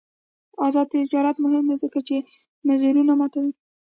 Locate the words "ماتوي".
3.19-3.51